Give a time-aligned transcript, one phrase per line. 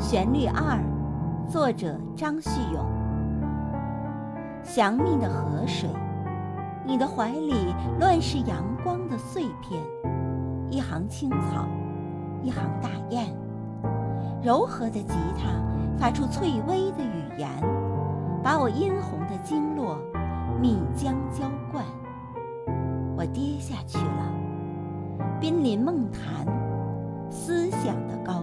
[0.00, 0.82] 旋律二，
[1.46, 2.82] 作者张旭勇。
[4.62, 5.90] 祥命的河水，
[6.86, 7.52] 你的怀里
[8.00, 9.78] 乱世阳光的碎片，
[10.70, 11.66] 一行青草，
[12.42, 13.26] 一行大雁，
[14.42, 15.50] 柔和的吉他
[15.98, 17.48] 发出翠微的语言，
[18.42, 19.98] 把我殷红的经络
[20.60, 21.84] 蜜浆浇灌，
[23.18, 24.32] 我跌下去了，
[25.38, 26.46] 濒临梦潭，
[27.30, 28.42] 思想的高。